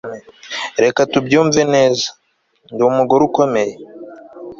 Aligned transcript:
reka 0.83 0.99
tubyumve 1.11 1.61
neza, 1.73 2.07
ndi 2.73 2.81
umugore 2.89 3.21
ukomeye 3.29 3.75